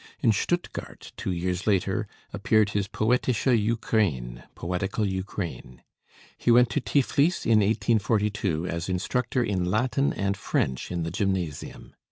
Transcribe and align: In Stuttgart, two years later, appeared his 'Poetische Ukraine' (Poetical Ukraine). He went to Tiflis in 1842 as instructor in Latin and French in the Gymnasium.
In 0.19 0.31
Stuttgart, 0.31 1.11
two 1.15 1.29
years 1.31 1.67
later, 1.67 2.07
appeared 2.33 2.71
his 2.71 2.87
'Poetische 2.87 3.53
Ukraine' 3.55 4.41
(Poetical 4.55 5.05
Ukraine). 5.05 5.83
He 6.39 6.49
went 6.49 6.71
to 6.71 6.81
Tiflis 6.81 7.45
in 7.45 7.59
1842 7.59 8.65
as 8.65 8.89
instructor 8.89 9.43
in 9.43 9.63
Latin 9.65 10.11
and 10.11 10.35
French 10.35 10.91
in 10.91 11.03
the 11.03 11.11
Gymnasium. 11.11 11.93